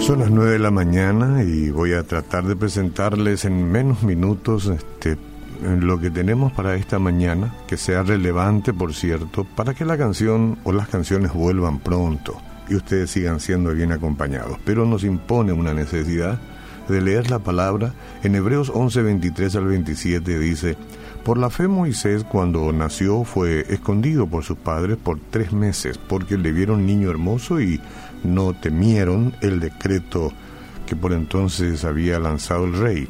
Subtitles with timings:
[0.00, 4.66] Son las 9 de la mañana y voy a tratar de presentarles en menos minutos
[4.66, 5.16] este,
[5.62, 10.58] lo que tenemos para esta mañana, que sea relevante, por cierto, para que la canción
[10.64, 12.36] o las canciones vuelvan pronto
[12.68, 14.58] y ustedes sigan siendo bien acompañados.
[14.64, 16.40] Pero nos impone una necesidad
[16.88, 17.92] de leer la palabra.
[18.22, 20.76] En Hebreos 11, 23 al 27 dice,
[21.28, 26.38] por la fe Moisés cuando nació fue escondido por sus padres por tres meses porque
[26.38, 27.82] le vieron niño hermoso y
[28.24, 30.32] no temieron el decreto
[30.86, 33.08] que por entonces había lanzado el rey.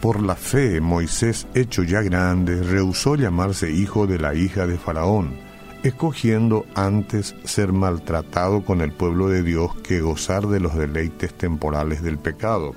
[0.00, 5.36] Por la fe, Moisés, hecho ya grande, rehusó llamarse hijo de la hija de Faraón,
[5.84, 12.02] escogiendo antes ser maltratado con el pueblo de Dios que gozar de los deleites temporales
[12.02, 12.74] del pecado,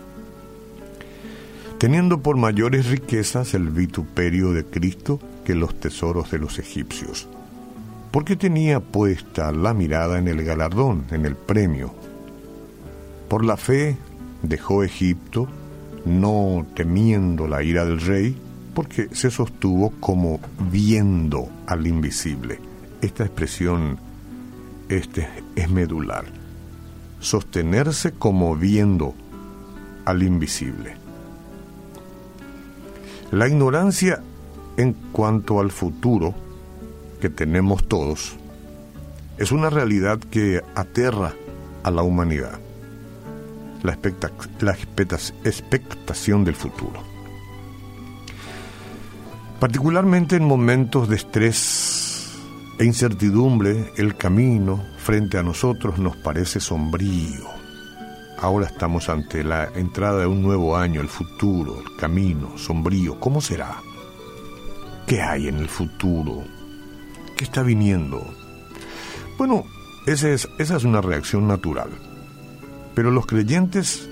[1.77, 7.27] teniendo por mayores riquezas el vituperio de Cristo que los tesoros de los egipcios
[8.15, 11.93] porque tenía puesta la mirada en el galardón, en el premio.
[13.27, 13.98] Por la fe
[14.41, 15.49] dejó Egipto,
[16.05, 18.37] no temiendo la ira del rey,
[18.73, 20.39] porque se sostuvo como
[20.71, 22.62] viendo al invisible.
[23.01, 23.98] Esta expresión
[24.87, 26.23] este, es medular.
[27.20, 29.13] Sostenerse como viendo
[30.05, 30.95] al invisible.
[33.31, 34.21] La ignorancia
[34.77, 36.34] en cuanto al futuro
[37.20, 38.35] que tenemos todos
[39.37, 41.34] es una realidad que aterra
[41.84, 42.59] a la humanidad,
[43.84, 43.93] la,
[45.43, 47.04] expectación del futuro.
[49.60, 52.32] Particularmente en momentos de estrés
[52.77, 57.65] e incertidumbre, el camino frente a nosotros nos parece sombrío.
[58.38, 63.20] Ahora estamos ante la entrada de un nuevo año, el futuro, el camino, sombrío.
[63.20, 63.78] ¿Cómo será?
[65.08, 66.44] ¿Qué hay en el futuro?
[67.38, 68.25] ¿Qué está viniendo?
[69.38, 69.63] Bueno,
[70.06, 71.90] esa es, es una reacción natural.
[72.94, 74.09] Pero los creyentes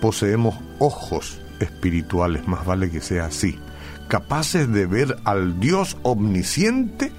[0.00, 3.58] poseemos ojos espirituales, más vale que sea así,
[4.08, 7.12] capaces de ver al Dios omnisciente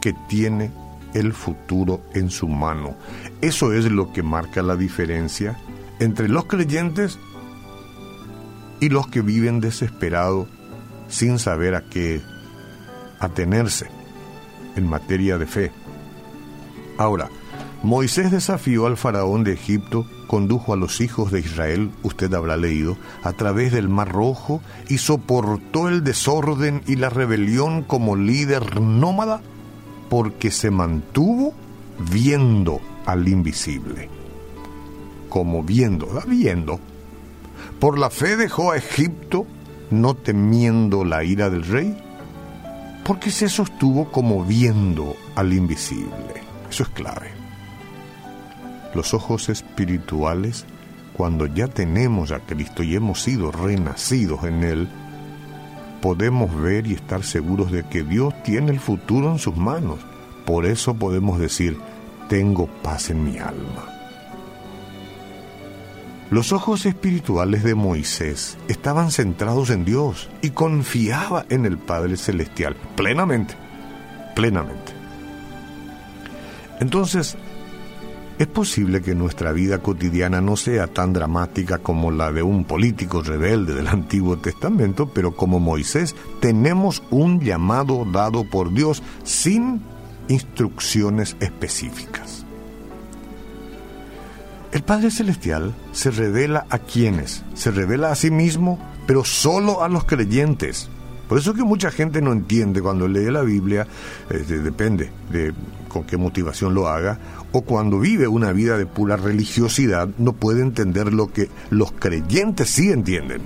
[0.00, 0.70] que tiene
[1.14, 2.96] el futuro en su mano.
[3.40, 5.56] Eso es lo que marca la diferencia
[6.04, 7.18] entre los creyentes
[8.80, 10.48] y los que viven desesperados
[11.08, 12.22] sin saber a qué
[13.20, 13.88] atenerse
[14.76, 15.72] en materia de fe.
[16.98, 17.30] Ahora,
[17.82, 22.96] Moisés desafió al faraón de Egipto, condujo a los hijos de Israel, usted habrá leído,
[23.22, 29.42] a través del Mar Rojo y soportó el desorden y la rebelión como líder nómada
[30.08, 31.54] porque se mantuvo
[32.10, 34.08] viendo al invisible.
[35.34, 36.78] Como viendo, viendo.
[37.80, 39.48] Por la fe dejó a Egipto,
[39.90, 42.00] no temiendo la ira del rey,
[43.04, 46.44] porque se sostuvo como viendo al invisible.
[46.70, 47.32] Eso es clave.
[48.94, 50.66] Los ojos espirituales,
[51.14, 54.88] cuando ya tenemos a Cristo y hemos sido renacidos en Él,
[56.00, 59.98] podemos ver y estar seguros de que Dios tiene el futuro en sus manos.
[60.46, 61.76] Por eso podemos decir,
[62.28, 63.93] tengo paz en mi alma.
[66.30, 72.76] Los ojos espirituales de Moisés estaban centrados en Dios y confiaba en el Padre Celestial
[72.96, 73.54] plenamente,
[74.34, 74.92] plenamente.
[76.80, 77.36] Entonces,
[78.38, 83.22] es posible que nuestra vida cotidiana no sea tan dramática como la de un político
[83.22, 89.82] rebelde del Antiguo Testamento, pero como Moisés tenemos un llamado dado por Dios sin
[90.28, 92.43] instrucciones específicas.
[94.74, 99.88] El Padre Celestial se revela a quienes, se revela a sí mismo, pero solo a
[99.88, 100.88] los creyentes.
[101.28, 103.86] Por eso que mucha gente no entiende cuando lee la Biblia,
[104.28, 105.54] este, depende de
[105.86, 107.20] con qué motivación lo haga,
[107.52, 112.68] o cuando vive una vida de pura religiosidad, no puede entender lo que los creyentes
[112.68, 113.42] sí entienden.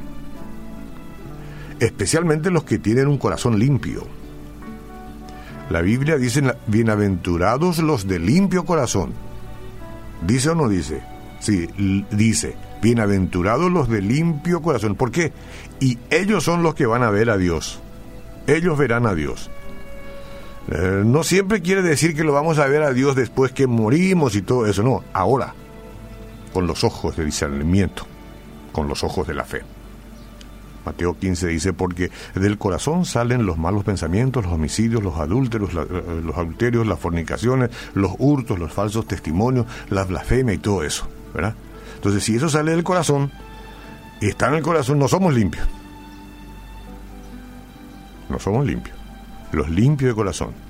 [1.78, 4.06] Especialmente los que tienen un corazón limpio.
[5.68, 9.12] La Biblia dice, bienaventurados los de limpio corazón.
[10.26, 11.17] ¿Dice o no dice?
[11.40, 11.68] Sí,
[12.10, 14.96] dice, bienaventurados los de limpio corazón.
[14.96, 15.32] ¿Por qué?
[15.80, 17.80] Y ellos son los que van a ver a Dios.
[18.46, 19.50] Ellos verán a Dios.
[20.70, 24.34] Eh, no siempre quiere decir que lo vamos a ver a Dios después que morimos
[24.34, 25.54] y todo eso, no, ahora,
[26.52, 28.06] con los ojos de discernimiento,
[28.72, 29.62] con los ojos de la fe.
[30.84, 36.22] Mateo 15 dice, porque del corazón salen los malos pensamientos, los homicidios, los adúlteros, eh,
[36.24, 41.08] los adulterios, las fornicaciones, los hurtos, los falsos testimonios, la blasfemia y todo eso.
[41.94, 43.32] Entonces, si eso sale del corazón,
[44.20, 45.66] y está en el corazón, no somos limpios.
[48.28, 48.96] No somos limpios.
[49.52, 50.68] Los limpios de corazón.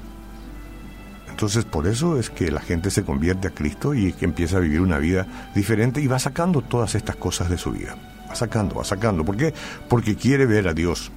[1.29, 4.61] Entonces por eso es que la gente se convierte a Cristo y que empieza a
[4.61, 5.25] vivir una vida
[5.55, 7.97] diferente y va sacando todas estas cosas de su vida.
[8.29, 9.25] Va sacando, va sacando.
[9.25, 9.55] ¿Por qué?
[9.89, 11.13] Porque quiere ver a Dios.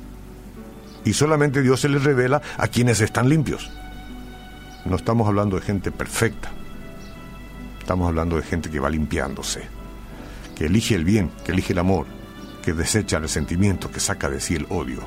[1.06, 3.72] Y solamente Dios se le revela a quienes están limpios.
[4.86, 6.52] No estamos hablando de gente perfecta.
[7.82, 9.68] Estamos hablando de gente que va limpiándose,
[10.56, 12.06] que elige el bien, que elige el amor,
[12.64, 15.02] que desecha el sentimiento, que saca de sí el odio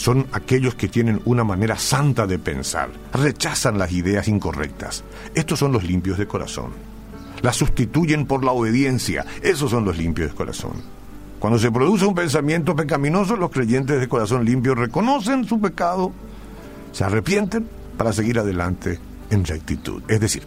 [0.00, 5.04] son aquellos que tienen una manera santa de pensar, rechazan las ideas incorrectas.
[5.34, 6.70] Estos son los limpios de corazón.
[7.42, 9.26] Las sustituyen por la obediencia.
[9.42, 10.72] Esos son los limpios de corazón.
[11.38, 16.12] Cuando se produce un pensamiento pecaminoso, los creyentes de corazón limpio reconocen su pecado,
[16.92, 18.98] se arrepienten para seguir adelante
[19.28, 20.02] en rectitud.
[20.08, 20.44] Es decir,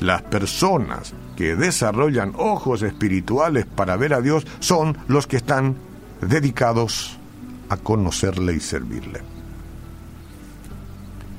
[0.00, 5.76] las personas que desarrollan ojos espirituales para ver a Dios son los que están
[6.20, 7.18] dedicados
[7.68, 9.20] a conocerle y servirle.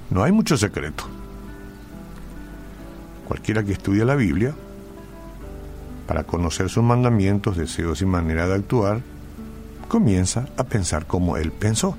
[0.09, 1.05] No hay mucho secreto.
[3.27, 4.53] Cualquiera que estudie la Biblia,
[6.07, 9.01] para conocer sus mandamientos, deseos y manera de actuar,
[9.87, 11.95] comienza a pensar como Él pensó.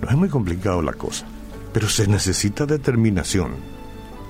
[0.00, 1.26] No es muy complicado la cosa,
[1.72, 3.52] pero se necesita determinación,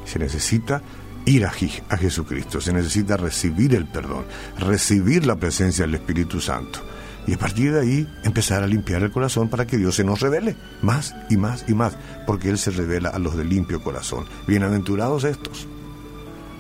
[0.05, 0.83] se necesita
[1.27, 1.53] ir a,
[1.89, 4.25] a Jesucristo, se necesita recibir el perdón,
[4.59, 6.81] recibir la presencia del Espíritu Santo
[7.27, 10.21] y a partir de ahí empezar a limpiar el corazón para que Dios se nos
[10.21, 11.97] revele más y más y más,
[12.27, 14.27] porque Él se revela a los de limpio corazón.
[14.47, 15.67] Bienaventurados estos.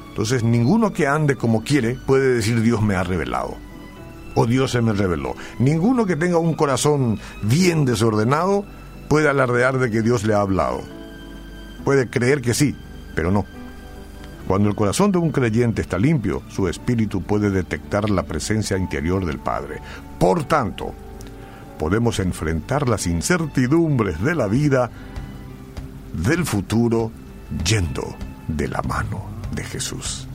[0.08, 3.56] Entonces ninguno que ande como quiere puede decir Dios me ha revelado
[4.34, 5.34] o Dios se me reveló.
[5.58, 8.64] Ninguno que tenga un corazón bien desordenado
[9.08, 10.82] puede alardear de que Dios le ha hablado.
[11.84, 12.74] Puede creer que sí,
[13.14, 13.44] pero no.
[14.46, 19.24] Cuando el corazón de un creyente está limpio, su espíritu puede detectar la presencia interior
[19.24, 19.80] del Padre.
[20.18, 20.92] Por tanto,
[21.78, 24.90] podemos enfrentar las incertidumbres de la vida,
[26.12, 27.10] del futuro,
[27.64, 28.14] yendo
[28.48, 29.24] de la mano
[29.54, 30.28] de Jesús.